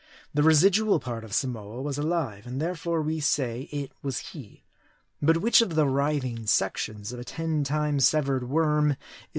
[0.33, 4.63] The residual part of Samoa was alive, and therefore we say it was he.
[5.21, 8.97] But which of the writhing sections of a ten times severed worm, is the worm
[8.97, 9.27] proper